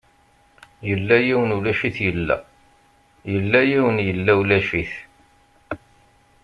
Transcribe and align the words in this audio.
Yella 0.89 1.15
yiwen 1.25 1.55
ulac-it 1.57 1.97
yella, 2.05 2.37
yella 3.31 3.59
yiwen 3.69 3.97
yella 4.07 4.33
ulac-it. 4.41 4.91